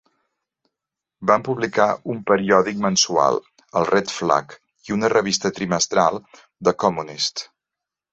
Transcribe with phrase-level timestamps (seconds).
[1.31, 3.37] Van publicar un periòdic mensual,
[3.81, 4.55] el "Red Flag",
[4.89, 6.19] i una revista trimestral,
[6.69, 7.45] "The Communist".